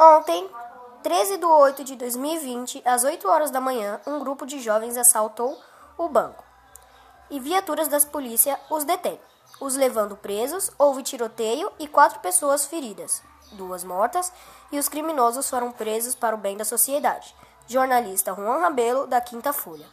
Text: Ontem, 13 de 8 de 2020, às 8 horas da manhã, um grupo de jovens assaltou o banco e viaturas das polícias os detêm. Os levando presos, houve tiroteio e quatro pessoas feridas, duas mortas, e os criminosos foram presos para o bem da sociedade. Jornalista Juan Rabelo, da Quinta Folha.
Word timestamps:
Ontem, 0.00 0.48
13 1.02 1.38
de 1.38 1.44
8 1.44 1.82
de 1.82 1.96
2020, 1.96 2.82
às 2.84 3.02
8 3.02 3.28
horas 3.28 3.50
da 3.50 3.60
manhã, 3.60 4.00
um 4.06 4.20
grupo 4.20 4.46
de 4.46 4.60
jovens 4.60 4.96
assaltou 4.96 5.58
o 5.96 6.08
banco 6.08 6.44
e 7.28 7.40
viaturas 7.40 7.88
das 7.88 8.04
polícias 8.04 8.56
os 8.70 8.84
detêm. 8.84 9.20
Os 9.60 9.74
levando 9.74 10.16
presos, 10.16 10.70
houve 10.78 11.02
tiroteio 11.02 11.72
e 11.80 11.88
quatro 11.88 12.20
pessoas 12.20 12.64
feridas, 12.64 13.22
duas 13.52 13.82
mortas, 13.82 14.32
e 14.70 14.78
os 14.78 14.88
criminosos 14.88 15.50
foram 15.50 15.72
presos 15.72 16.14
para 16.14 16.36
o 16.36 16.38
bem 16.38 16.56
da 16.56 16.64
sociedade. 16.64 17.34
Jornalista 17.66 18.32
Juan 18.34 18.60
Rabelo, 18.60 19.06
da 19.06 19.20
Quinta 19.20 19.52
Folha. 19.52 19.86